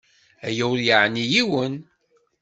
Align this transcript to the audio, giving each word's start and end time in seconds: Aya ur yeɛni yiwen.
Aya 0.47 0.63
ur 0.73 0.79
yeɛni 0.85 1.23
yiwen. 1.31 1.73